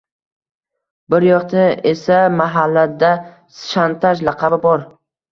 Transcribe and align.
Bir 1.13 1.25
yoqda 1.27 1.65
esa 1.89 2.15
mahallada 2.37 3.11
shantaj 3.57 4.23
laqabi 4.31 4.59
bor. 4.65 4.87